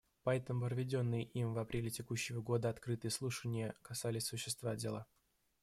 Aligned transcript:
Поэтому 0.23 0.65
проведенные 0.65 1.25
им 1.25 1.53
в 1.53 1.59
апреле 1.59 1.91
текущего 1.91 2.41
года 2.41 2.71
открытые 2.71 3.11
слушания 3.11 3.75
касались 3.83 4.25
существа 4.25 4.75
дела. 4.75 5.05